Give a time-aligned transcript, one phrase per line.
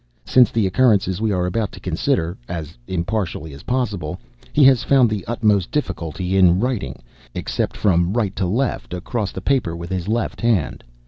[0.25, 4.19] Since the occurrences we are about to consider (as impartially as possible),
[4.51, 7.03] he has found the utmost difficulty in writing,
[7.35, 10.83] except from right to left across the paper with his left hand.